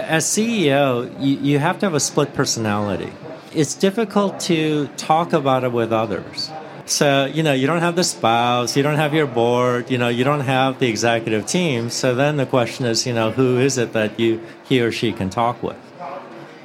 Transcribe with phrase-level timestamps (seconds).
[0.00, 3.12] as CEO, you, you have to have a split personality.
[3.52, 6.50] It's difficult to talk about it with others.
[6.86, 10.08] So, you know, you don't have the spouse, you don't have your board, you know,
[10.08, 11.88] you don't have the executive team.
[11.88, 15.12] So then the question is, you know, who is it that you he or she
[15.12, 15.76] can talk with?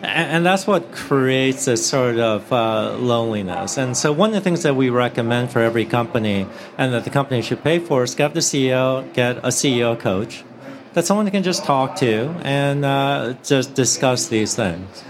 [0.02, 3.78] And that's what creates a sort of uh, loneliness.
[3.78, 7.10] And so, one of the things that we recommend for every company and that the
[7.10, 10.46] company should pay for is get the CEO, get a CEO coach
[10.94, 15.04] that someone can just talk to and uh, just discuss these things.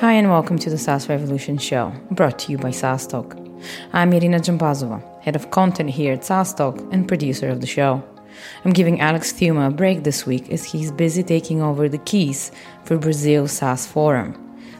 [0.00, 3.36] Hi, and welcome to the SaaS Revolution Show, brought to you by SaaStock.
[3.92, 8.02] I'm Irina Dzhambazova, head of content here at SaaStock and producer of the show.
[8.64, 12.52] I'm giving Alex Theuma a break this week as he's busy taking over the keys
[12.84, 14.34] for Brazil SaaS Forum,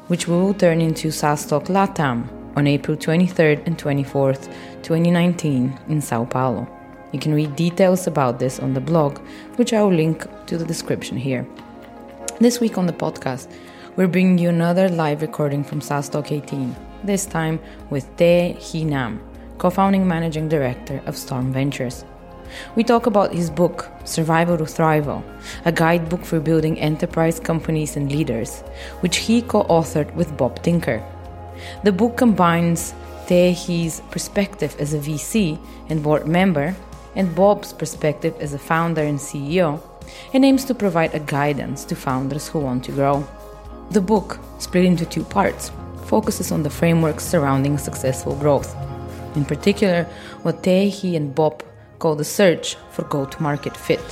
[0.09, 4.47] which we will turn into SaaStock LATAM on April 23rd and 24th,
[4.83, 6.69] 2019, in Sao Paulo.
[7.13, 9.19] You can read details about this on the blog,
[9.57, 11.47] which I will link to the description here.
[12.39, 13.49] This week on the podcast,
[13.97, 16.75] we're bringing you another live recording from SaaStock 18,
[17.05, 17.59] this time
[17.91, 19.19] with Tae Hea Nahm,
[19.59, 22.05] co founding managing director of Storm Ventures.
[22.77, 25.23] We talk about his book, Survival to Thrival,
[25.65, 28.61] a guidebook for building enterprise companies and leaders,
[29.01, 31.03] which he co authored with Bob Tinker.
[31.85, 32.95] The book combines
[33.27, 36.75] Tae Hea's perspective as a VC and board member
[37.15, 39.81] and Bob's perspective as a founder and CEO
[40.33, 43.27] and aims to provide a guidance to founders who want to grow.
[43.91, 45.71] The book, split into two parts,
[46.07, 48.75] focuses on the frameworks surrounding successful growth.
[49.37, 50.05] In particular,
[50.43, 51.63] what Tae Hea and Bob
[52.01, 54.05] call the search for go to market fit,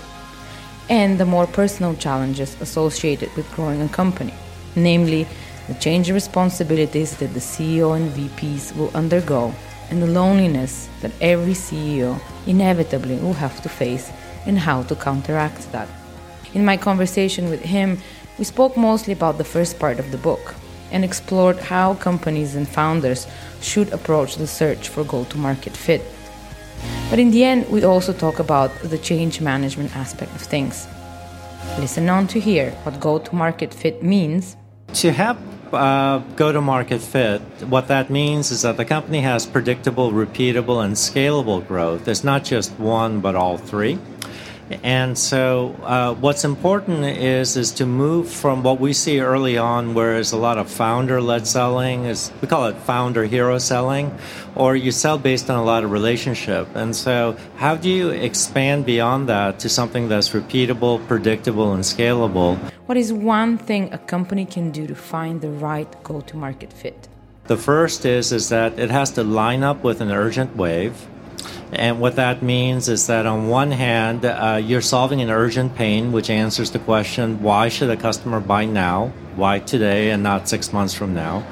[0.89, 4.35] and the more personal challenges associated with growing a company,
[4.77, 5.27] namely
[5.67, 9.53] the change in responsibilities that the CEO and VPs will undergo,
[9.91, 14.13] and the loneliness that every CEO inevitably will have to face,
[14.47, 15.89] and how to counteract that.
[16.55, 17.99] In my conversation with him,
[18.39, 20.55] we spoke mostly about the first part of the book
[20.91, 23.27] and explored how companies and founders
[23.61, 26.03] should approach the search for go to market fit.
[27.11, 30.87] But in the end, we also talk about the change management aspect of things.
[31.79, 34.57] Listen on to hear what go to market fit means.
[34.95, 35.39] To have
[35.73, 40.85] uh, go to market fit, what that means is that the company has predictable, repeatable,
[40.85, 42.09] and scalable growth.
[42.09, 43.99] It's not just one, but all three.
[44.83, 49.95] And so, uh, what's important is is to move from what we see early on,
[49.95, 54.17] where there's a lot of founder-led selling, is we call it founder hero selling,
[54.55, 56.69] or you sell based on a lot of relationship.
[56.75, 62.59] And so, how do you expand beyond that to something that's repeatable, predictable, and scalable?
[62.87, 67.09] What is one thing a company can do to find the right go-to-market fit?
[67.47, 71.07] The first is is that it has to line up with an urgent wave
[71.73, 76.13] and what that means is that on one hand, uh, you're solving an urgent pain,
[76.13, 79.13] which answers the question why should a customer buy now?
[79.37, 81.47] Why today and not six months from now?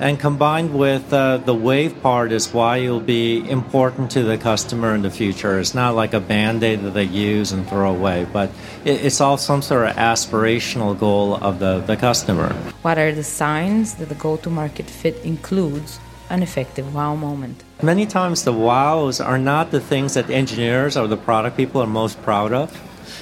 [0.00, 4.92] And combined with uh, the wave part is why you'll be important to the customer
[4.94, 5.60] in the future.
[5.60, 8.50] It's not like a band aid that they use and throw away, but
[8.84, 12.52] it's all some sort of aspirational goal of the, the customer.
[12.82, 16.00] What are the signs that the go to market fit includes
[16.34, 17.62] an effective wow moment.
[17.82, 21.86] Many times the wows are not the things that engineers or the product people are
[21.86, 22.68] most proud of.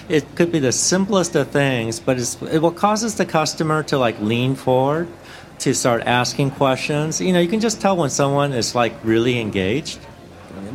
[0.08, 4.18] It could be the simplest of things, but it what causes the customer to like
[4.20, 5.08] lean forward,
[5.60, 7.20] to start asking questions.
[7.20, 9.98] You know, you can just tell when someone is like really engaged.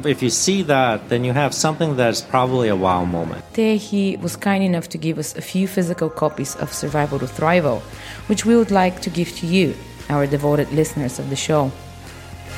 [0.06, 3.44] If you see that, then you have something that's probably a wow moment.
[3.54, 7.26] Tae Hea was kind enough to give us a few physical copies of Survival to
[7.26, 7.82] Thrival,
[8.30, 9.76] which we would like to give to you,
[10.10, 11.72] our devoted listeners of the show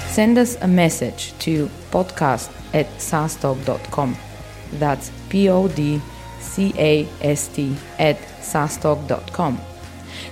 [0.10, 4.18] send us a message to podcast at saastock.com.
[4.74, 6.02] That's P O D
[6.40, 9.60] C A S T at saastock.com.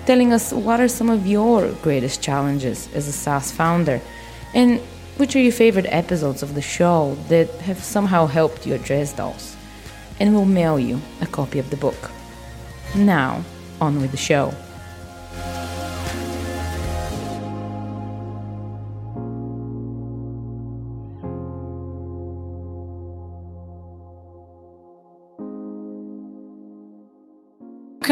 [0.05, 4.01] Telling us what are some of your greatest challenges as a SaaS founder
[4.53, 4.79] and
[5.17, 9.55] which are your favorite episodes of the show that have somehow helped you address those.
[10.19, 12.11] And we'll mail you a copy of the book.
[12.95, 13.43] Now,
[13.79, 14.53] on with the show.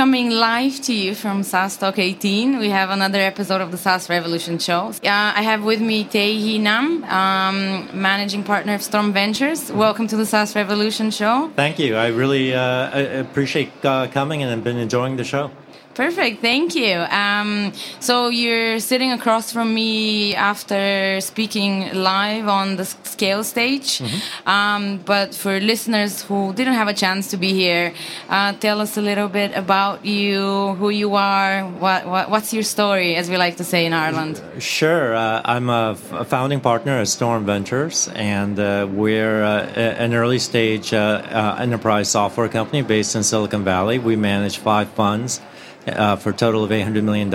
[0.06, 2.60] Coming live to you from SaaStock 18.
[2.60, 4.94] We have another episode of the SaaS Revolution show.
[5.04, 9.72] Uh, I have with me Tae Hea Nahm, um, managing partner of Storm Ventures.
[9.72, 11.50] Welcome to the SaaS Revolution show.
[11.56, 11.96] Thank you.
[11.96, 15.50] I really uh, appreciate uh, coming and I've been enjoying the show.
[15.96, 16.98] Perfect, thank you.
[17.10, 17.72] Um,
[18.02, 24.02] so you're sitting across from me after speaking live on the scale stage.
[24.02, 24.22] Mm -hmm.
[24.56, 27.94] um, but for listeners who didn't have a chance to be here,
[28.30, 32.66] uh, tell us a little bit about you, who you are, what, what, what's your
[32.66, 34.42] story, as we like to say in Ireland.
[34.60, 35.96] Sure, uh, I'm a,
[36.26, 38.66] founding partner at Storm Ventures, and uh,
[39.02, 43.98] we're uh, an early stage uh, uh, enterprise software company based in Silicon Valley.
[44.00, 45.42] We manage five funds
[45.88, 47.34] uh, for a total of $800 million.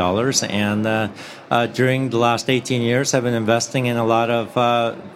[0.50, 1.08] And uh,
[1.50, 4.54] uh, during the last 18 years, I've been investing in a lot of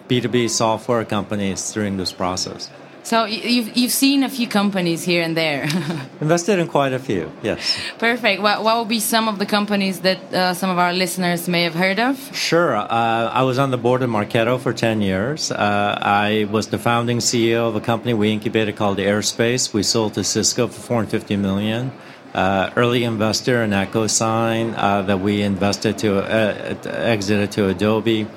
[0.07, 2.69] B2B uh, software companies during this process.
[3.03, 5.67] So you've, you've seen a few companies here and there.
[6.21, 7.77] Invested in quite a few, yes.
[7.99, 8.41] Perfect.
[8.41, 11.61] What, what would be some of the companies that uh, some of our listeners may
[11.65, 12.17] have heard of?
[12.35, 12.75] Sure.
[12.75, 15.51] Uh, I was on the board of Marketo for 10 years.
[15.51, 19.71] Uh, I was the founding CEO of a company we incubated called Airspace.
[19.71, 21.91] We sold to Cisco for 450 million
[22.35, 28.27] uh, early investor in EchoSign uh, that we invested to uh, exited to Adobe,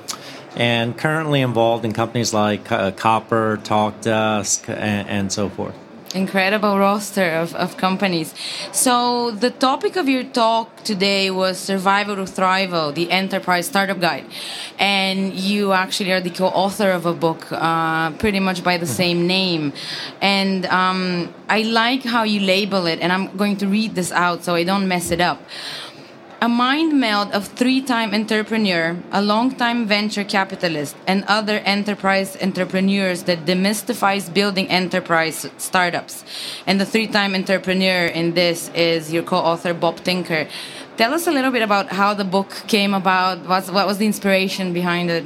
[0.55, 5.75] and currently involved in companies like uh, Copper, TalkDesk, and, and so forth
[6.15, 8.33] incredible roster of, of companies.
[8.71, 14.25] So the topic of your talk today was Survival to Thrive, the Enterprise Startup Guide.
[14.79, 18.95] And you actually are the co-author of a book uh, pretty much by the mm-hmm.
[18.95, 19.73] same name.
[20.21, 24.43] And um, I like how you label it, and I'm going to read this out
[24.43, 25.41] so I don't mess it up
[26.41, 33.45] a mind meld of three-time entrepreneur, a long-time venture capitalist, and other enterprise entrepreneurs that
[33.45, 36.23] demystifies building enterprise startups.
[36.65, 40.47] And the three-time entrepreneur in this is your co-author Bob Tinker.
[40.95, 43.45] Tell us a little bit about how the book came about.
[43.45, 45.25] What's, what was the inspiration behind it?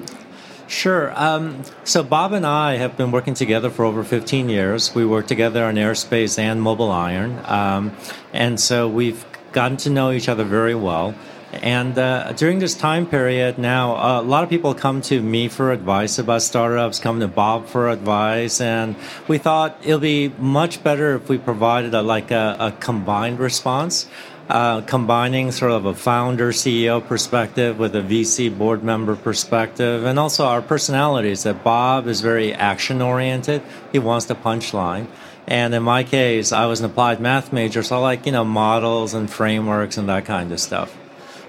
[0.68, 1.14] Sure.
[1.16, 4.96] Um, so Bob and I have been working together for over 15 years.
[4.96, 7.96] We work together on Airspace and MobileIron, um,
[8.32, 11.16] and so we've gotten to know each other very well.
[11.62, 15.48] And uh, during this time period now, uh, a lot of people come to me
[15.50, 18.96] for advice about startups, come to Bob for advice, and
[19.28, 24.08] we thought it'll be much better if we provided a, like a, a combined response.
[24.50, 30.20] Uh, combining sort of a founder CEO perspective with a VC board member perspective, and
[30.20, 31.44] also our personalities.
[31.44, 33.62] That Bob is very action oriented;
[33.94, 35.08] he wants the punchline,
[35.48, 38.46] and in my case, I was an applied math major, so I like, you know,
[38.46, 40.96] models and frameworks and that kind of stuff.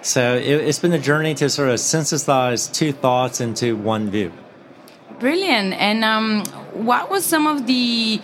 [0.03, 4.33] So it, has been a journey to sort of synthesize two thoughts into one view.
[5.19, 5.75] Brilliant.
[5.75, 8.21] And um, what was some of the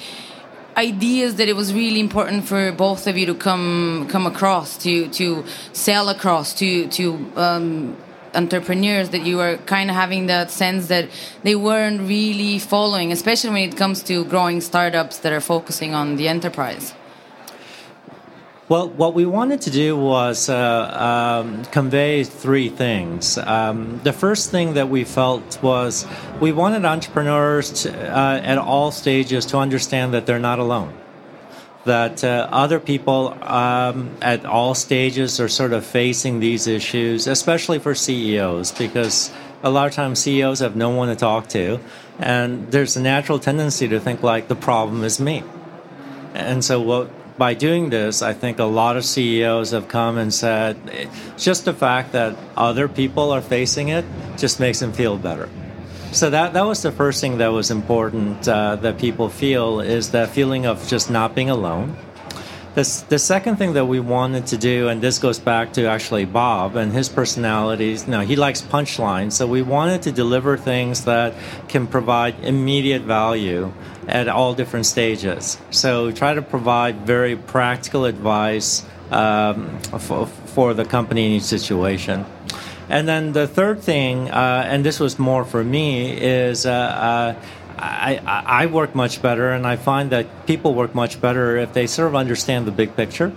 [0.77, 5.09] ideas that it was really important for both of you to come come across, to
[5.09, 7.97] to sell across, to to um,
[8.35, 11.09] entrepreneurs that you were kind of having that sense that
[11.43, 16.17] they weren't really following, especially when it comes to growing startups that are focusing on
[16.17, 16.95] the enterprise?
[18.69, 23.37] Well, what we wanted to do was uh, um, convey three things.
[23.37, 26.07] Um, the first thing that we felt was
[26.41, 31.00] we wanted entrepreneurs to, uh, at all stages to understand that they're not alone
[31.85, 37.79] that uh, other people um, at all stages are sort of facing these issues, especially
[37.79, 39.33] for CEOs, because
[39.63, 41.81] a lot of times CEOs have no one to talk to,
[42.19, 45.43] and there's a natural tendency to think like the problem is me.
[46.35, 50.33] And so, what by doing this, I think a lot of CEOs have come and
[50.33, 50.77] said,
[51.39, 54.05] just the fact that other people are facing it
[54.37, 55.49] just makes them feel better.
[56.13, 60.11] So that that was the first thing that was important uh, that people feel is
[60.11, 61.97] that feeling of just not being alone.
[62.75, 66.25] The, the second thing that we wanted to do, and this goes back to actually
[66.25, 68.07] Bob and his personalities.
[68.07, 69.33] you he likes punchlines.
[69.33, 71.35] So we wanted to deliver things that
[71.69, 73.73] can provide immediate value
[74.09, 75.59] at all different stages.
[75.71, 82.25] So try to provide very practical advice um, for, for the company in each situation.
[82.91, 87.35] And then the third thing, uh, and this was more for me, is uh, uh,
[87.79, 91.87] I, I work much better, and I find that people work much better if they
[91.87, 93.33] sort of understand the big picture.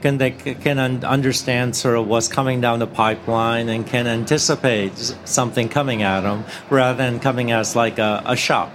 [0.00, 5.68] Can they can understand sort of what's coming down the pipeline and can anticipate something
[5.68, 8.72] coming at them rather than coming as like a, a shock.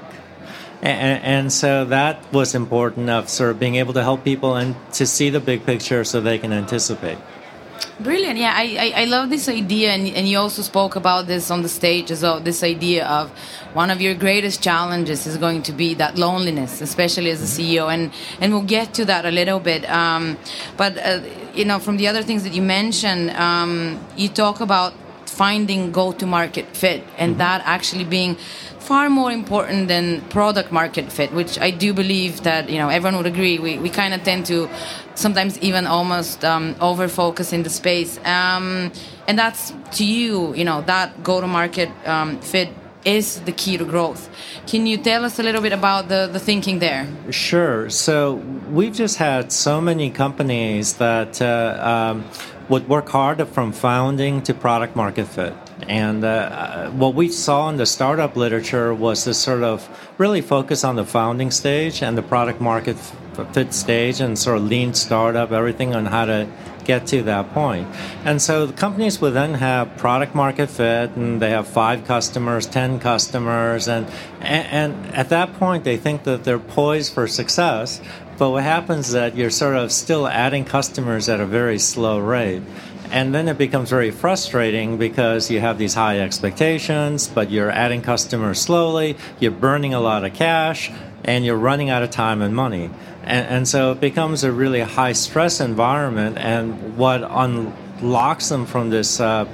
[0.82, 4.76] And, and, so that was important of sort of being able to help people and
[4.94, 7.20] to see the big picture so they can anticipate.
[8.00, 8.38] Brilliant.
[8.38, 9.92] Yeah, I, I, I, love this idea.
[9.92, 13.30] And, and you also spoke about this on the stage as well this idea of
[13.74, 17.94] one of your greatest challenges is going to be that loneliness, especially as a CEO.
[17.94, 19.88] And, and we'll get to that a little bit.
[19.90, 20.38] Um,
[20.78, 21.22] but, uh,
[21.54, 24.94] you know, from the other things that you mentioned, um, you talk about
[25.32, 27.40] finding go to market fit and mm-hmm.
[27.40, 28.36] that actually being
[28.80, 33.16] far more important than product market fit which i do believe that you know everyone
[33.18, 34.70] would agree we, we kind of tend to
[35.16, 38.92] sometimes even almost um, over focus in the space um,
[39.28, 42.70] and that's to you you know that go to market um, fit
[43.06, 44.30] is the key to growth.
[44.68, 47.08] Can you tell us a little bit about the, the thinking there?
[47.32, 47.90] Sure.
[47.90, 48.36] So,
[48.70, 52.26] we've just had so many companies that uh, um,
[52.72, 55.54] would work hard from founding to product market fit.
[55.90, 60.40] And uh, uh, what we saw in the startup literature was this sort of really
[60.40, 62.96] focus on the founding stage and the product market
[63.52, 66.48] fit stage and sort of lean startup, everything on how to
[66.86, 67.88] get to that point.
[68.24, 72.68] And so the companies would then have product market fit and they have five customers,
[72.68, 73.90] 10 customers.
[73.90, 74.08] And,
[74.40, 78.02] and, and at that point, they think that they're poised for success.
[78.42, 82.18] But what happens is that you're sort of still adding customers at a very slow
[82.18, 82.64] rate.
[83.12, 88.02] And then it becomes very frustrating because you have these high expectations, but you're adding
[88.02, 90.90] customers slowly, you're burning a lot of cash,
[91.24, 92.90] and you're running out of time and money.
[93.22, 96.40] And, and so it becomes a really high stress environment.
[96.40, 99.46] And what unlocks them from this uh,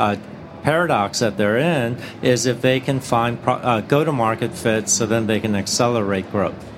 [0.00, 0.16] uh,
[0.64, 4.88] paradox that they're in is if they can find pro- uh, go to market fit
[4.88, 6.71] so then they can accelerate growth.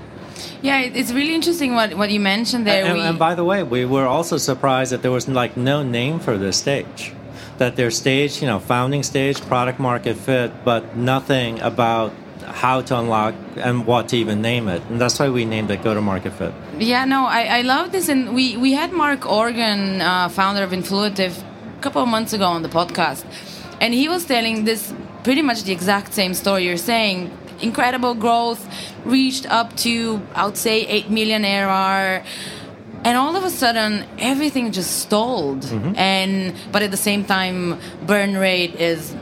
[0.63, 2.85] Yeah, it's really interesting what, what you mentioned there.
[2.85, 6.19] And, and, by the way, we were also surprised that there was like no name
[6.21, 7.13] for this stage.
[7.59, 12.13] That their stage, you know, founding stage, product market fit, but nothing about
[12.47, 14.83] how to unlock and what to even name it.
[14.89, 16.53] And that's why we named it Go to Market Fit.
[16.79, 18.09] Yeah, no, I, I love this.
[18.09, 21.43] And we, we had Mark Organ, uh, founder of Influitive,
[21.79, 23.25] a couple of months ago on the podcast.
[23.81, 27.31] And he was telling this pretty much the exact same story you're saying
[27.65, 28.63] incredible growth,
[29.05, 32.23] reached up to, I would say, 8 million ARR.
[33.05, 35.63] And all of a sudden, everything just stalled.
[35.63, 35.97] Mm-hmm.
[35.97, 39.15] And but at the same time, burn rate is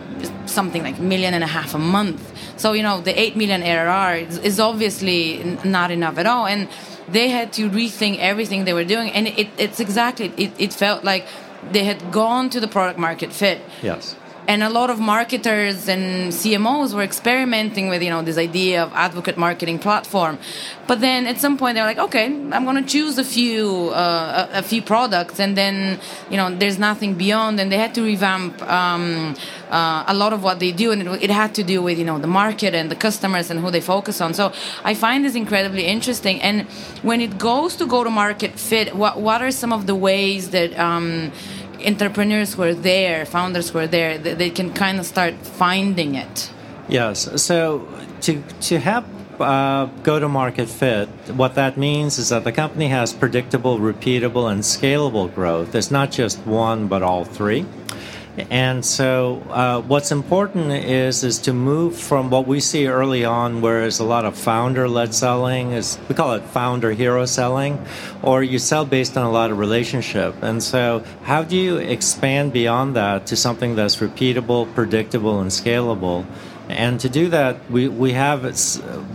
[0.47, 2.23] something like million and a half a month.
[2.57, 6.47] So you know, the 8 million ARR is, is obviously not enough at all.
[6.47, 6.69] And
[7.09, 9.11] they had to rethink everything they were doing.
[9.11, 11.27] And it, it's exactly it, it felt like
[11.73, 13.61] they had gone to the product market fit.
[13.83, 14.17] Yes
[14.49, 18.93] and a lot of marketers and CMOs were experimenting with you know this idea of
[18.93, 20.39] advocate marketing platform,
[20.87, 24.49] but then at some point they're like, okay, I'm going to choose a few uh,
[24.53, 28.03] a, a, few products, and then you know there's nothing beyond, and they had to
[28.03, 29.35] revamp um,
[29.71, 32.05] uh, a lot of what they do, and it, it, had to do with you
[32.05, 34.35] know the market and the customers and who they focus on.
[34.35, 34.53] So
[34.85, 36.63] I find this incredibly interesting, and
[37.03, 40.51] when it goes to go to market fit, what what are some of the ways
[40.51, 41.33] that um,
[41.87, 46.15] entrepreneurs who are there, founders who are there, they, they can kind of start finding
[46.15, 46.51] it.
[46.89, 47.43] Yes.
[47.43, 47.89] So
[48.23, 49.05] to to have
[49.41, 54.51] uh, go to market fit, what that means is that the company has predictable, repeatable,
[54.51, 55.75] and scalable growth.
[55.75, 57.65] It's not just one, but all three.
[58.39, 63.61] And so, uh, what's important is is to move from what we see early on,
[63.61, 67.85] where there's a lot of founder-led selling, is we call it founder hero selling,
[68.23, 70.35] or you sell based on a lot of relationship.
[70.43, 76.25] And so, how do you expand beyond that to something that's repeatable, predictable, and scalable?
[76.71, 78.45] And to do that, we, we have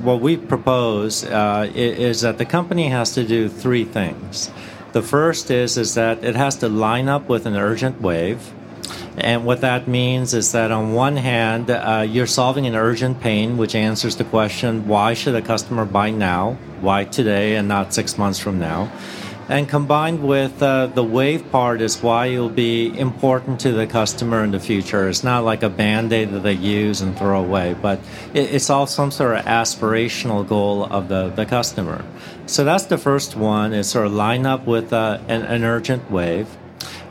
[0.03, 4.51] what we propose uh, is that the company has to do three things.
[4.91, 8.53] The first is is that it has to line up with an urgent wave
[9.17, 13.57] and what that means is that on one hand, uh, you're solving an urgent pain,
[13.57, 16.53] which answers the question why should a customer buy now?
[16.81, 18.91] Why today and not six months from now?
[19.49, 24.43] And combined with uh, the wave part is why it'll be important to the customer
[24.43, 25.07] in the future.
[25.07, 27.99] It's not like a band aid that they use and throw away, but
[28.33, 32.03] it, it's all some sort of aspirational goal of the, the customer.
[32.45, 36.11] So that's the first one is sort of line up with uh, an, an urgent
[36.11, 36.47] wave.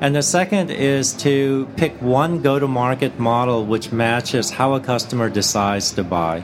[0.00, 4.80] And the second is to pick one go to market model which matches how a
[4.80, 6.42] customer decides to buy.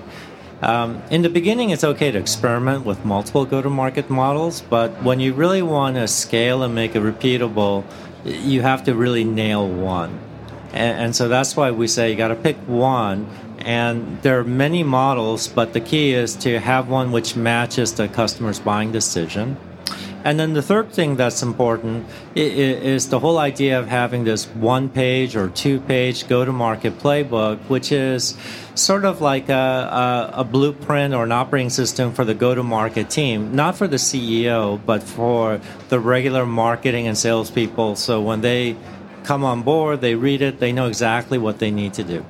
[0.62, 5.02] Um, in the beginning, it's okay to experiment with multiple go to market models, but
[5.02, 7.84] when you really want to scale and make it repeatable,
[8.24, 10.18] you have to really nail one.
[10.72, 13.26] And, and so that's why we say you got to pick one.
[13.58, 18.08] And there are many models, but the key is to have one which matches the
[18.08, 19.56] customer's buying decision
[20.24, 24.88] and then the third thing that's important is the whole idea of having this one
[24.88, 28.36] page or two page go to market playbook, which is
[28.74, 32.62] sort of like a, a, a, blueprint or an operating system for the go to
[32.62, 37.96] market team, not for the CEO, but for the regular marketing and salespeople.
[37.96, 38.76] So when they
[39.24, 42.24] come on board, they read it, they know exactly what they need to do.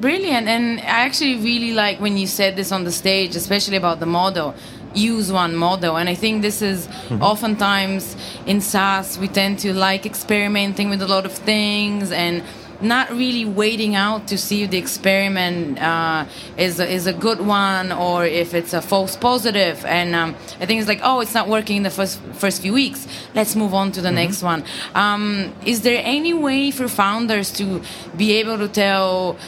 [0.00, 0.46] Brilliant.
[0.46, 4.06] And I actually really like when you said this on the stage, especially about the
[4.06, 4.54] model
[4.96, 5.96] use one model.
[5.96, 7.22] And I think this is mm-hmm.
[7.22, 12.42] oftentimes in SaaS, we tend to like experimenting with a lot of things and
[12.80, 16.26] not really waiting out to see if the experiment uh,
[16.56, 19.84] is a, is a good one or if it's a false positive.
[19.84, 22.72] And um, I think it's like, oh, it's not working in the first first few
[22.72, 23.06] weeks.
[23.34, 24.16] Let's move on to the mm-hmm.
[24.16, 24.64] next one.
[24.94, 27.82] Um, is there any way for founders to
[28.16, 29.38] be able to tell?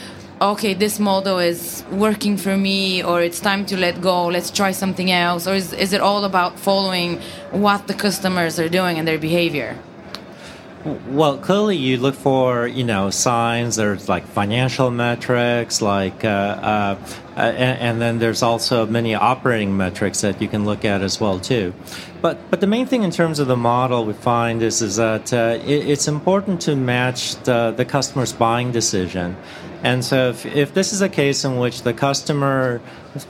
[0.41, 4.73] Okay, this model is working for me, or it's time to let go, let's try
[4.73, 5.47] something else?
[5.47, 9.77] Or is, is it all about following what the customers are doing and their behavior?
[11.09, 13.77] Well, clearly you look for you know signs.
[13.77, 16.97] There's like financial metrics, like uh, uh,
[17.35, 21.41] and, and, then there's also many operating metrics that you can look at as well
[21.41, 21.75] too.
[22.23, 25.33] But but the main thing in terms of the model we find is is that
[25.33, 29.37] uh, it, it's important to match the, the customer's buying decision.
[29.83, 32.81] And so, if, if this is a case in which the customer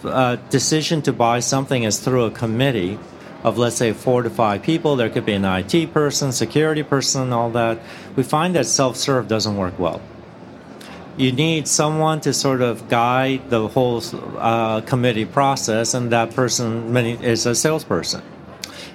[0.05, 2.99] uh, decision to buy something is through a committee,
[3.45, 4.97] of let's say four to five people.
[4.97, 7.79] There could be an IT person, security person, all that.
[8.17, 10.01] We find that self-serve doesn't work well.
[11.17, 14.03] You need someone to sort of guide the whole
[14.39, 18.23] uh, committee process, and that person is a salesperson.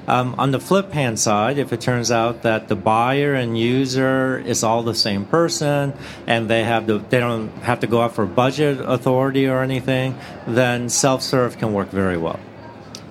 [0.07, 4.37] Um, on the flip hand side, if it turns out that the buyer and user
[4.39, 5.93] is all the same person
[6.27, 10.17] and they have the, they don't have to go out for budget authority or anything,
[10.45, 12.39] then self serve can work very well.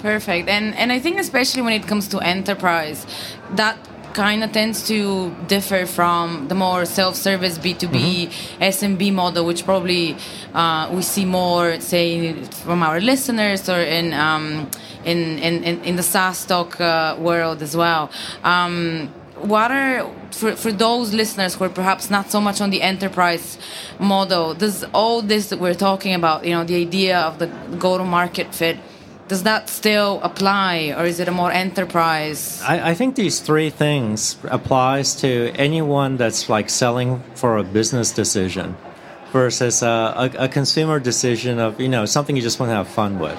[0.01, 0.49] Perfect.
[0.49, 3.07] And and I think especially when it comes to enterprise,
[3.53, 3.79] that
[4.13, 8.63] kind of tends to differ from the more self-service B2B mm-hmm.
[8.63, 10.17] SMB model, which probably
[10.55, 12.35] uh, we see more, say,
[12.65, 14.71] from our listeners or in um,
[15.04, 18.11] in, in, in the SaaStock uh, world as well.
[18.44, 22.80] Um, what are for, for those listeners who are perhaps not so much on the
[22.80, 23.59] enterprise
[23.99, 27.47] model does all this that we're talking about you know the idea of the
[27.78, 28.76] go to market fit
[29.28, 33.71] does that still apply or is it a more enterprise I, I, think these three
[33.71, 38.76] things applies to anyone that's like selling for a business decision
[39.32, 42.88] versus a, a, a consumer decision of you know something you just want to have
[42.88, 43.38] fun with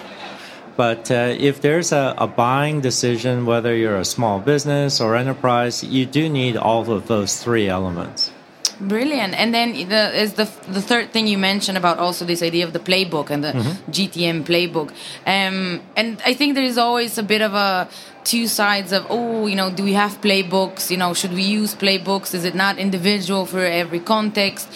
[0.75, 5.83] but uh, if there's a, a, buying decision whether you're a small business or enterprise
[5.83, 8.31] you do need all of those three elements
[8.79, 9.33] Brilliant.
[9.35, 12.73] And then the, is the the third thing you mentioned about also this idea of
[12.73, 13.91] the playbook and the mm-hmm.
[13.91, 14.89] GTM playbook.
[15.25, 17.87] Um, and I think there is always a bit of a
[18.23, 21.75] two sides of oh you know do we have playbooks you know should we use
[21.75, 24.71] playbooks is it not individual for every context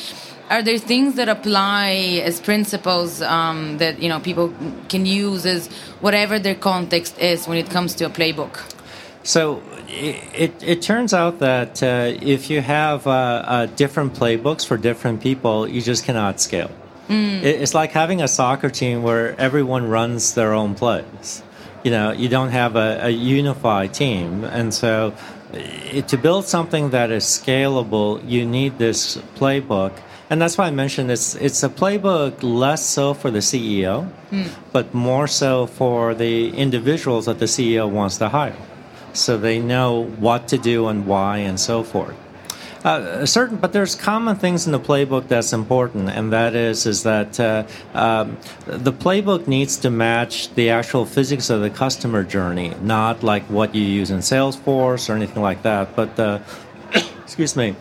[0.50, 4.54] are there things that apply as principles um, that you know people
[4.90, 5.68] can use as
[6.02, 8.62] whatever their context is when it comes to a playbook
[9.24, 14.78] so it, it, turns out that uh, if you have uh, uh, different playbooks for
[14.78, 16.72] different people, you just cannot scale.
[17.10, 17.44] Mm.
[17.44, 21.44] It, it's like having a soccer team where everyone runs their own plays.
[21.84, 24.44] You know, you don't have a, a unified team.
[24.44, 25.14] And so
[25.54, 29.94] it, to build something that is scalable, you need this playbook.
[30.30, 34.50] And that's why I mentioned it's it's a playbook less so for the CEO, mm.
[34.74, 38.58] but more so for the individuals that the CEO wants to hire
[39.18, 42.16] so they know what to do and why and so forth.
[42.84, 47.04] Uh, certain, but there's common things in the playbook that's important, and that is is
[47.04, 52.74] that uh, um, the playbook needs to match the actual physics of the customer journey,
[52.82, 55.96] not like what you use in Salesforce or anything like that.
[55.96, 56.40] But uh,
[57.24, 57.76] excuse me,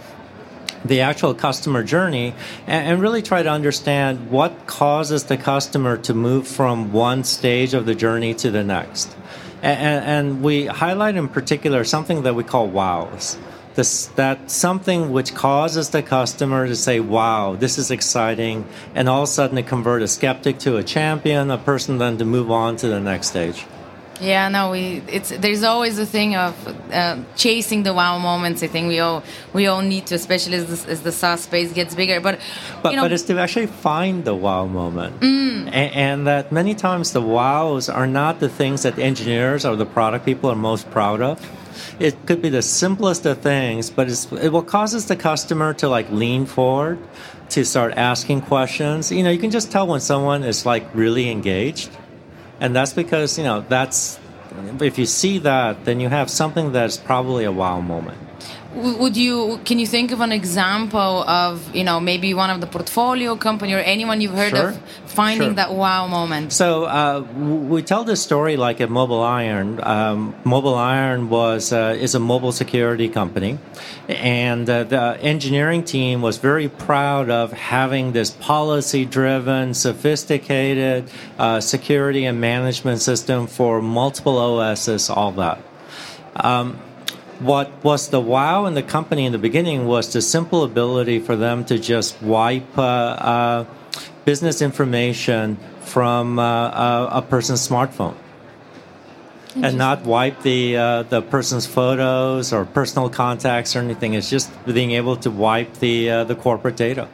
[0.89, 2.35] the actual customer journey
[2.67, 7.75] and, and, really try to understand what causes the customer to move from one stage
[7.75, 9.15] of the journey to the next.
[9.63, 13.39] And, and, we highlight in particular something that we call wows.
[13.75, 19.25] This, that something which causes the customer to say, wow, this is exciting, and all
[19.25, 22.51] of a sudden to convert a skeptic to a champion, a person then to move
[22.51, 23.67] on to the next stage.
[24.21, 26.55] Yeah, no, we it's there's always a thing of
[26.93, 28.63] uh, chasing the wow moments.
[28.63, 31.73] I think we all we all need to, especially as, the, as the SaaS space
[31.73, 32.21] gets bigger.
[32.21, 32.41] But
[32.83, 35.67] but, you know, but it's to actually find the wow moment, mm.
[35.67, 39.87] and, and, that many times the wows are not the things that engineers or the
[39.87, 41.41] product people are most proud of.
[41.99, 45.89] It could be the simplest of things, but it's, it what causes the customer to
[45.89, 46.99] like lean forward,
[47.51, 49.13] to start asking questions.
[49.13, 51.91] You know, you can just tell when someone is like really engaged
[52.61, 54.19] and that's because you know that's
[54.81, 58.26] if you see that, then you have something that's probably a wow moment
[58.77, 62.67] would you can you think of an example of you know maybe one of the
[62.67, 64.69] portfolio company or anyone you've heard sure.
[64.71, 65.55] of finding sure.
[65.55, 71.73] that wow moment so uh, we tell this story like at MobileIron um, MobileIron was
[71.73, 73.59] uh, is a mobile security company
[74.09, 81.61] and uh, the engineering team was very proud of having this policy driven sophisticated uh,
[81.61, 85.63] security and management system for multiple OSs all that
[86.37, 86.79] um,
[87.41, 91.37] what was the wow in the company in the beginning was the simple ability for
[91.37, 93.65] them to just wipe uh, uh,
[94.25, 98.17] business information from uh, a, a, person's smartphone
[99.55, 104.15] and not wipe the uh, the person's photos or personal contacts or anything.
[104.15, 107.09] It's just being able to wipe the uh, the corporate data,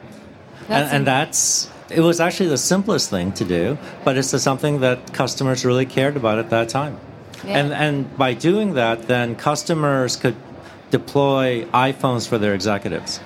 [0.67, 4.81] that's and, and that's it was actually the simplest thing to do, but it's something
[4.81, 6.97] that customers really cared about at that time.
[7.45, 7.59] Yeah.
[7.59, 10.35] And and by doing that, then customers could
[10.91, 13.19] deploy iPhones for their executives.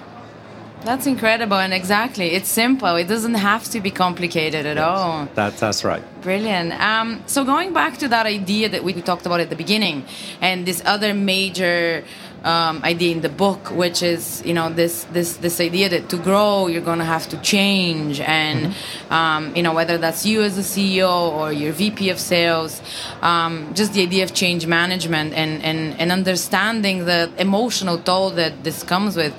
[0.84, 2.96] That's incredible, and exactly, it's simple.
[2.96, 5.28] It doesn't have to be complicated at yes, all.
[5.34, 6.04] That, that's right.
[6.22, 6.72] Brilliant.
[6.80, 10.06] Um, so going back to that idea that we talked about at the beginning,
[10.40, 12.04] and this other major
[12.44, 16.18] um, idea in the book, which is you know this this this idea that to
[16.18, 19.14] grow you're going to have to change, and mm-hmm.
[19.14, 22.82] um, you know whether that's you as a CEO or your VP of sales,
[23.22, 28.64] um, just the idea of change management and and and understanding the emotional toll that
[28.64, 29.34] this comes with.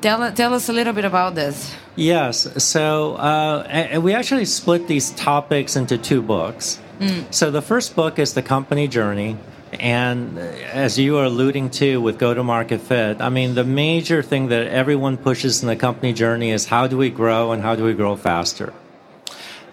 [0.00, 1.74] Tell tell us a little bit about this.
[1.96, 6.80] Yes, so uh, we actually split these topics into two books.
[6.98, 7.32] Mm.
[7.32, 9.36] So the first book is the company journey
[9.80, 14.22] and as you are alluding to with go to market fit, I mean, the major
[14.22, 17.76] thing that everyone pushes in the company journey is how do we grow and how
[17.76, 18.72] do we grow faster?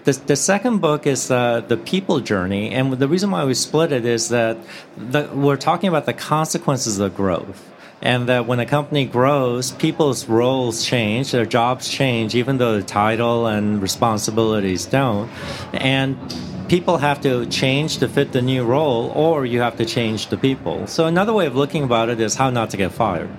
[0.03, 3.91] The, the second book is uh, the people journey, and the reason why we split
[3.91, 4.57] it is that
[4.97, 10.27] the, we're talking about the consequences of growth and that when a company grows, people's
[10.27, 15.29] roles change, their jobs change, even though the title and responsibilities don't.
[15.71, 16.17] And
[16.71, 20.37] people have to change to fit the new role, or you have to change the
[20.37, 20.87] people.
[20.87, 23.29] So another way of looking about it is how not to get fired.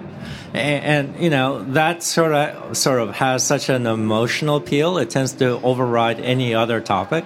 [0.52, 4.98] And, and, you know that sort of sort of has such an emotional appeal.
[4.98, 7.24] It tends to override any other topic.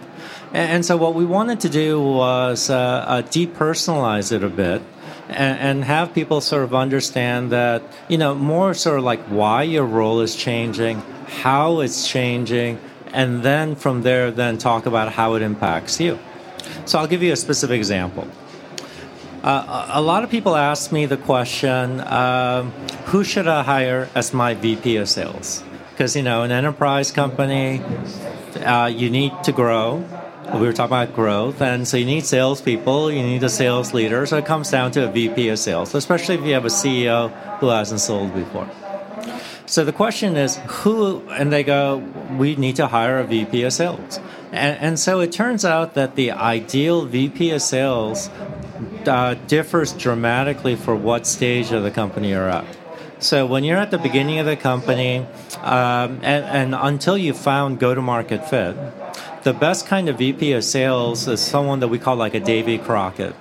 [0.53, 4.83] And, and so what we wanted to do was uh, uh, depersonalize it a bit.
[5.29, 9.65] And, and have people sort of understand that you know more sort of like why
[9.65, 11.03] your role is changing,
[11.43, 12.79] how it's changing,
[13.17, 16.19] and then from there, then talk about how it impacts you.
[16.85, 18.29] So I'll give you a specific example.
[19.43, 22.73] Uh, a lot of people ask me the question, um,
[23.07, 25.65] who should I hire as my VP of sales?
[25.91, 27.81] Because, you know, an enterprise company,
[28.57, 30.05] uh, you need to grow.
[30.53, 34.27] We were talking about growth, and so you need salespeople, you need a sales leader.
[34.27, 37.31] So it comes down to a VP of sales, especially if you have a CEO
[37.61, 38.69] who hasn't sold before.
[39.67, 41.99] So the question is who, and they go,
[42.39, 44.21] we need to hire a VP of sales.
[44.53, 48.31] And, and so it turns out that the ideal VP of sales
[49.07, 52.65] uh, differs dramatically for what stage of the company you're at.
[53.19, 55.27] So when you're at the beginning of the company,
[55.63, 58.77] um, and, and until you found go to market fit,
[59.43, 62.79] the best kind of VP of sales is someone that we call like a Davy
[62.79, 63.35] Crockett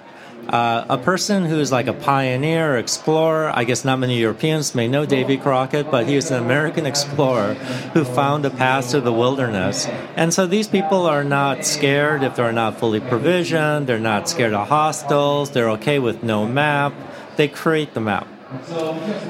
[0.50, 3.52] uh, a person who's like a pioneer, explorer.
[3.54, 7.56] I guess not many Europeans may know Davy Crockett, but he was an American explorer
[7.94, 9.88] who found a path to the wilderness.
[10.16, 14.54] And so these people are not scared if they're not fully provisioned, they're not scared
[14.54, 16.94] of hostiles, they're okay with no map.
[17.38, 18.28] They create the map.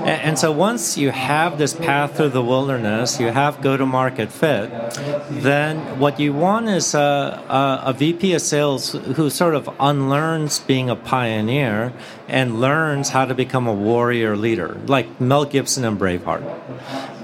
[0.06, 4.32] And, so once you have this path through the wilderness, you have go to market
[4.32, 4.70] fit,
[5.30, 7.00] then what you want is a,
[7.50, 11.94] a, a, VP of sales who sort of unlearns being a pioneer
[12.28, 16.44] and learns how to become a warrior leader, like Mel Gibson and Braveheart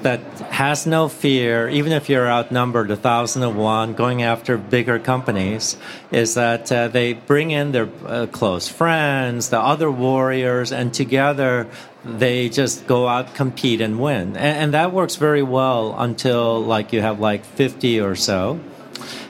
[0.04, 0.20] that
[0.52, 5.78] has no fear, even if you're outnumbered a thousand to one, going after bigger companies,
[6.12, 11.68] is that uh, they bring in their uh, close friends, the other warriors, and together
[12.04, 14.36] they just go out, compete, and win.
[14.36, 18.60] And, and that works very well until like you have like 50 or so.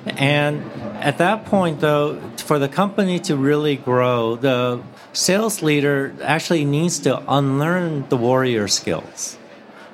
[0.06, 0.64] And
[1.02, 4.82] at that point, though, for the company to really grow, the
[5.14, 9.38] sales leader actually needs to unlearn the warrior skills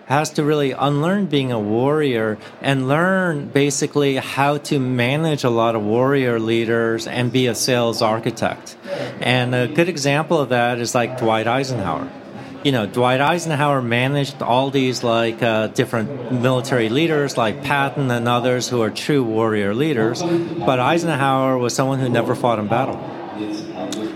[0.08, 5.76] has to really unlearn being a warrior and learn basically how to manage a lot
[5.76, 8.78] of warrior leaders and be a sales architect.
[9.20, 12.10] And a good example of that is like Dwight Eisenhower.
[12.64, 18.28] You know, Dwight Eisenhower managed all these like uh, different military leaders like Patton and
[18.28, 22.98] others who are true warrior leaders, but Eisenhower was someone who never fought in battle.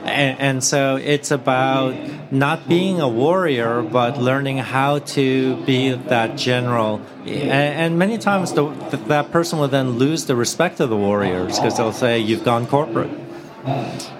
[0.03, 1.95] And, and, so it's about
[2.31, 7.01] not being a warrior, but learning how to be that general.
[7.25, 8.69] And, and many times the,
[9.07, 12.65] that person will then lose the respect of the warriors because they'll say, You've gone
[12.65, 13.11] corporate.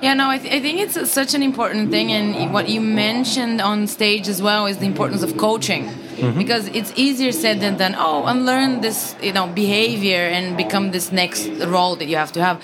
[0.01, 3.61] Yeah, no, I, th- I, think it's such an important thing, and what you mentioned
[3.61, 6.37] on stage as well is the importance of coaching, mm-hmm.
[6.37, 7.95] because it's easier said than done.
[7.97, 12.43] Oh, unlearn this, you know, behavior and become this next role that you have to
[12.43, 12.63] have,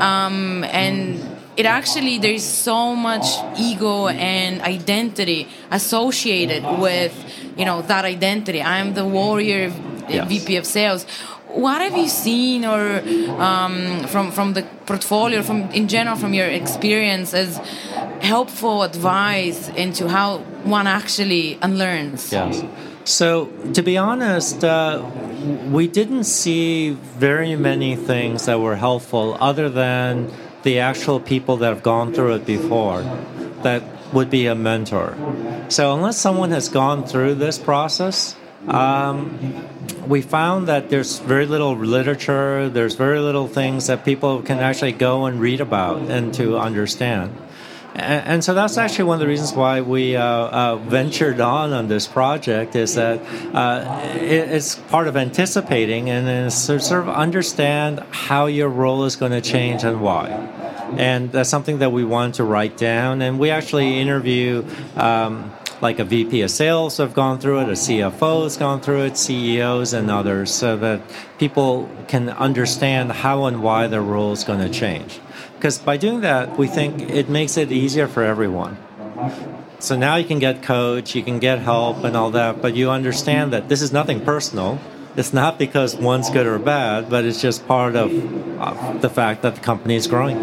[0.00, 1.20] um, and
[1.58, 3.26] it actually there's so much
[3.58, 7.12] ego and identity associated with
[7.58, 8.62] you know that identity.
[8.62, 9.72] I'm the warrior
[10.08, 10.28] yes.
[10.28, 11.04] VP of sales
[11.58, 13.02] what have you seen or
[13.40, 17.58] um, from from the portfolio from in general from your experience as
[18.20, 22.32] helpful advice into how one actually unlearns?
[22.32, 22.62] Yes
[23.08, 25.02] so to be honest uh,
[25.70, 30.30] we didn't see very many things that were helpful other than
[30.62, 33.02] the actual people that have gone through it before
[33.62, 35.16] that would be a mentor.
[35.68, 39.66] So unless someone has gone through this process um,
[40.08, 44.92] we found that there's very little literature, there's very little things that people can actually
[44.92, 47.36] go and read about and to understand.
[47.94, 51.88] And, so that's actually one of the reasons why we uh, uh, ventured on on
[51.88, 53.18] this project is that
[53.54, 59.32] uh, it, it's part of anticipating and sort of understand how your role is going
[59.32, 60.28] to change and why
[60.96, 63.20] and that's something that we want to write down.
[63.22, 64.64] And we actually interview
[64.96, 69.02] um, like a VP of sales have gone through it, a CFO has gone through
[69.02, 71.00] it, CEOs and others, so that
[71.38, 75.20] people can understand how and why the role is going to change.
[75.54, 78.76] Because by doing that, we think it makes it easier for everyone.
[79.80, 82.90] So now you can get coach, you can get help and all that, but you
[82.90, 84.80] understand that this is nothing personal
[85.18, 88.08] it's not because one's good or bad, but it's just part of
[88.60, 90.36] uh, the fact that the company is growing.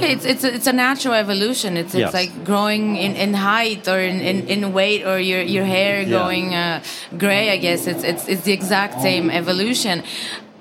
[0.00, 1.76] It's it's a, it's a natural evolution.
[1.76, 2.14] It's it's yes.
[2.14, 6.08] like growing in, in height or in, in, in weight or your your hair yeah.
[6.08, 6.82] going uh,
[7.18, 7.50] gray.
[7.50, 10.02] I guess it's it's it's the exact same evolution.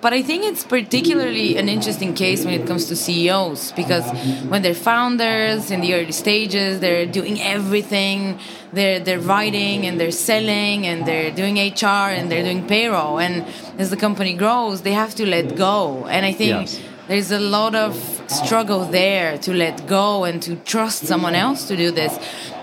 [0.01, 4.09] But I think it's particularly an interesting case when it comes to CEOs because
[4.47, 8.39] when they're founders in the early stages, they're doing everything.
[8.71, 13.19] They're they're writing and they're selling and they're doing HR and they're doing payroll.
[13.19, 13.45] And
[13.77, 16.05] as the company grows, they have to let go.
[16.07, 16.79] And I think yes.
[17.09, 17.95] There's a lot of
[18.27, 22.15] struggle there to let go and to trust someone else to do this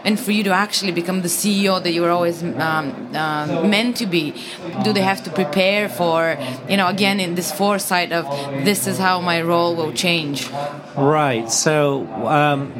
[0.05, 3.97] and for you to actually become the CEO that you were always um, uh, meant
[3.97, 4.33] to be,
[4.85, 8.25] do they have to prepare for, you know, again, in this foresight of
[8.65, 10.49] this is how my role will change?
[10.97, 11.51] Right.
[11.51, 12.73] So, um,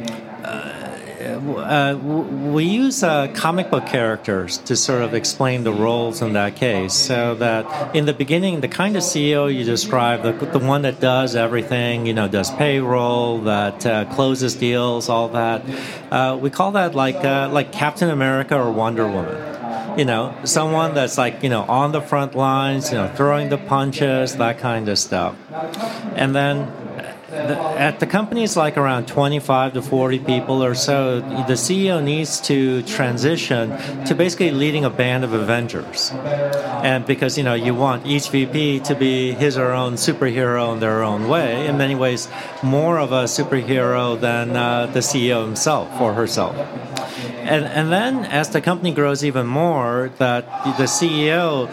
[0.45, 0.76] uh,
[1.19, 6.93] we use uh, comic book characters to sort of explain the roles in that case.
[6.93, 10.99] So that in the beginning, the kind of CEO you describe, the, the one that
[10.99, 15.63] does everything, you know, does payroll, that uh, closes deals, all that,
[16.11, 19.57] uh, we call that like uh, like Captain America or Wonder Woman
[19.97, 23.57] you know, someone that's like, you know, on the front lines, you know, throwing the
[23.57, 25.35] punches, that kind of stuff.
[26.15, 26.71] And then
[27.47, 32.41] the, at the companies like around 25 to 40 people or so, the CEO needs
[32.41, 33.69] to transition
[34.05, 36.11] to basically leading a band of Avengers.
[36.11, 40.73] And because, you know, you want each VP to be his or her own superhero
[40.73, 42.27] in their own way, in many ways,
[42.63, 46.55] more of a superhero than uh, the CEO himself or herself.
[47.47, 50.45] And, and then as the company grows even more, that
[50.77, 51.67] the CEO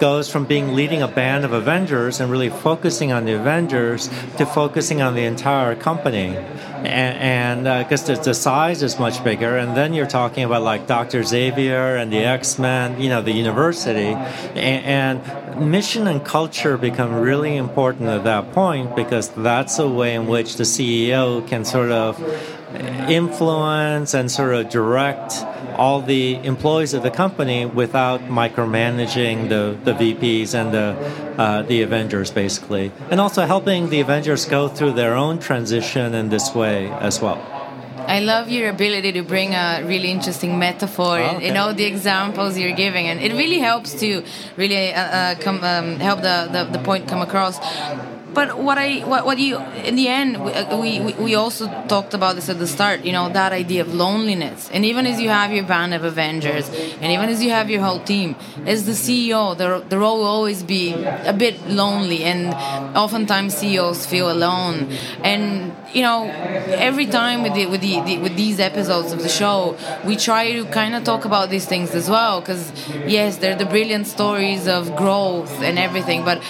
[0.00, 4.46] goes from being leading a band of Avengers and really focusing on the Avengers to
[4.46, 6.36] focusing on the entire company.
[6.84, 11.22] And because uh, the, size is much bigger, and then you're talking about like Dr.
[11.22, 14.14] Xavier and the X Men, you know, the university,
[14.54, 20.14] and, and mission and culture become really important at that point because that's a way
[20.14, 22.18] in which the CEO can sort of
[23.08, 25.44] influence and sort of direct
[25.76, 31.82] all the employees of the company without micromanaging the, the VPs and the, uh, the
[31.82, 32.92] Avengers, basically.
[33.10, 37.40] And also helping the Avengers go through their own transition in this way as well.
[38.06, 41.48] I love your ability to bring a really interesting metaphor oh, okay.
[41.48, 44.24] in all the examples you're giving, and it really helps to
[44.56, 47.58] really uh, uh, come, um, help the, the, the point come across
[48.34, 52.14] but what I what, what you in the end we, uh, we, we also talked
[52.14, 54.70] about this at the start you know that idea of loneliness.
[54.72, 57.82] And even as you have your band of Avengers and even as you have your
[57.82, 62.54] whole team as the CEO the, the role will always be a bit lonely and
[62.96, 64.90] oftentimes CEOs feel alone.
[65.22, 66.26] And you know
[66.90, 70.52] every time with the, with the, the with these episodes of the show we try
[70.52, 72.72] to kind of talk about these things as well because
[73.06, 76.42] yes they're the brilliant stories of growth and everything but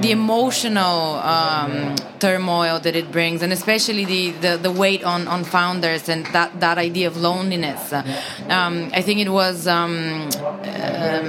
[0.00, 5.44] the emotional um, turmoil that it brings, and especially the, the, the, weight on, on
[5.44, 7.92] founders and that, that idea of loneliness.
[7.92, 11.26] Um, I think it was um, um,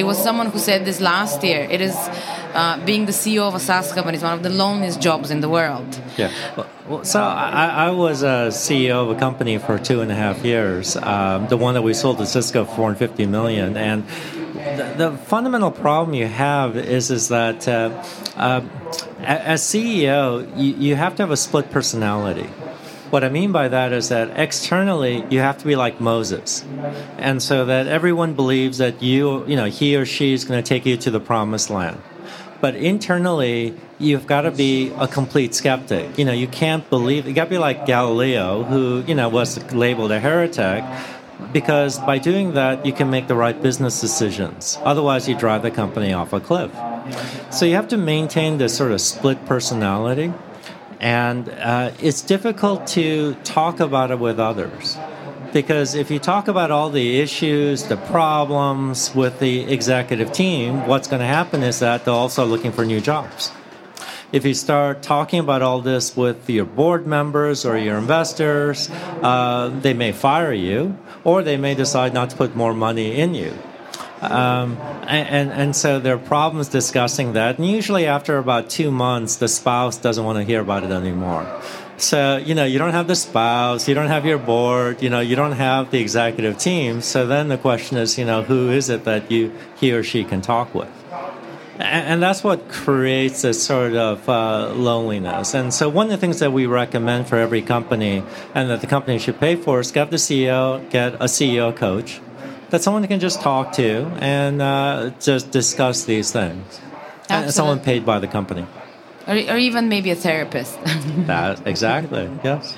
[0.00, 1.66] it was someone who said this last year.
[1.70, 1.96] It is
[2.54, 5.40] uh, being the CEO of a SaaS company is one of the loneliest jobs in
[5.40, 6.00] the world.
[6.16, 6.30] Yeah.
[6.88, 10.44] Well, so I, I, was a CEO of a company for two and a half
[10.44, 14.06] years, um, the one that we sold to Cisco for 450 million, and
[14.54, 17.90] the, the, fundamental problem you have is is that uh,
[18.36, 18.60] uh,
[19.20, 22.48] as CEO, you, you have to have a split personality.
[23.10, 26.64] What I mean by that is that externally you have to be like Moses.
[27.16, 30.68] And so that everyone believes that you, you know, he or she is going to
[30.68, 32.00] take you to the promised land.
[32.64, 36.16] But internally, you've got to be a complete skeptic.
[36.18, 39.62] You know, you can't believe, you got to be like Galileo, who, you know, was
[39.74, 40.82] labeled a heretic
[41.52, 44.78] because by doing that, you can make the right business decisions.
[44.80, 46.70] Otherwise, you drive the company off a cliff.
[47.50, 50.32] So you have to maintain this sort of split personality.
[51.00, 54.93] And uh, it's difficult to talk about it with others.
[55.54, 61.06] Because if you talk about all the issues, the problems with the executive team, what's
[61.06, 63.52] going to happen is that they're also looking for new jobs.
[64.32, 69.68] If you start talking about all this with your board members or your investors, uh,
[69.80, 73.56] they may fire you or they may decide not to put more money in you.
[74.22, 77.58] Um, and, and so there are problems discussing that.
[77.58, 81.44] And usually, after about two months, the spouse doesn't want to hear about it anymore.
[81.96, 85.20] So, you know, you don't have the spouse, you don't have your board, you know,
[85.20, 87.00] you don't have the executive team.
[87.00, 90.24] So then the question is, you know, who is it that you he or she
[90.24, 90.90] can talk with?
[91.78, 95.54] And, that's what creates this sort of uh, loneliness.
[95.54, 98.22] And so, one of the things that we recommend for every company
[98.54, 102.20] and that the company should pay for is get the CEO, get a CEO coach
[102.70, 106.80] that someone can just talk to and uh, just discuss these things.
[107.28, 108.66] And someone paid by the company.
[109.26, 110.78] Or, or even maybe a therapist.
[111.26, 112.76] that exactly, yes.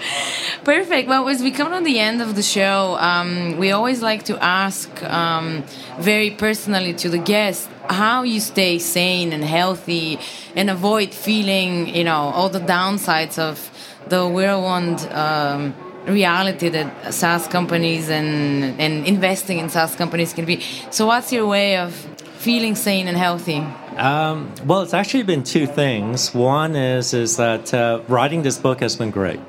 [0.62, 1.08] Perfect.
[1.08, 4.42] Well, as we come to the end of the show, um, we always like to
[4.42, 5.64] ask um,
[5.98, 10.18] very personally to the guest how you stay sane and healthy
[10.54, 13.70] and avoid feeling, you know, all the downsides of
[14.08, 15.74] the whirlwind um,
[16.06, 20.60] reality that SaaS companies and, and investing in SaaS companies can be.
[20.90, 21.94] So, what's your way of
[22.38, 23.64] feeling sane and healthy?
[23.96, 26.34] Um, well, it's actually been two things.
[26.34, 29.40] One is is that uh, writing this book has been great.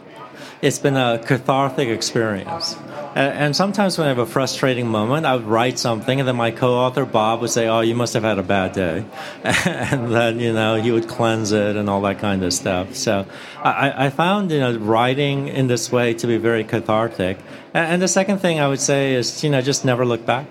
[0.61, 2.75] It's been a cathartic experience.
[3.13, 6.51] And sometimes when I have a frustrating moment, I would write something, and then my
[6.51, 9.05] co-author Bob would say, "Oh, you must have had a bad day,"
[9.43, 12.95] and then you know he would cleanse it and all that kind of stuff.
[12.95, 13.25] So
[13.63, 17.37] I, I found you know writing in this way to be very cathartic.
[17.73, 20.45] And the second thing I would say is you know just never look back.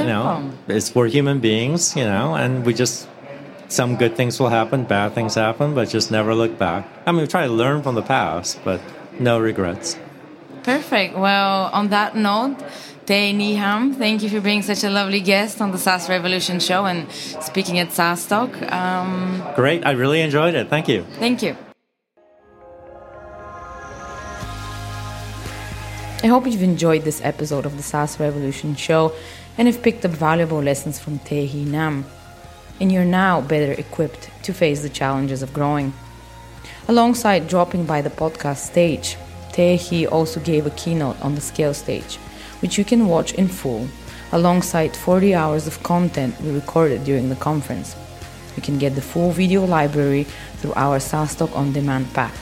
[0.00, 3.08] You know, it's we're human beings, you know, and we just
[3.68, 6.86] some good things will happen, bad things happen, but just never look back.
[7.06, 8.80] I mean, we try to learn from the past, but
[9.18, 9.96] no regrets.
[10.62, 11.16] Perfect.
[11.16, 12.56] Well, on that note,
[13.06, 16.60] Tae Hea Nahm, thank you for being such a lovely guest on the SaaS Revolution
[16.60, 18.70] show and speaking at SaaStock.
[18.70, 19.84] Um, Great.
[19.84, 20.68] I really enjoyed it.
[20.68, 21.04] Thank you.
[21.18, 21.56] Thank you.
[26.22, 29.12] I hope you've enjoyed this episode of the SaaS Revolution show
[29.58, 32.04] and have picked up valuable lessons from Tae Hea Nahm.
[32.80, 35.92] And you're now better equipped to face the challenges of growing.
[36.88, 39.16] Alongside dropping by the podcast stage,
[39.52, 42.16] Tae Hea also gave a keynote on the scale stage,
[42.60, 43.88] which you can watch in full,
[44.32, 47.94] alongside 40 hours of content we recorded during the conference.
[48.56, 50.24] You can get the full video library
[50.56, 52.34] through our SaaStock On Demand pack.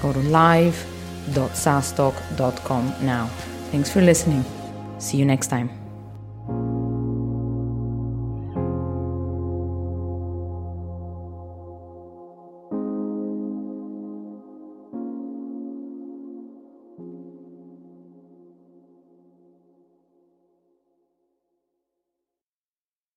[0.00, 3.28] Go to live.saastock.com now.
[3.70, 4.44] Thanks for listening.
[4.98, 5.81] See you next time.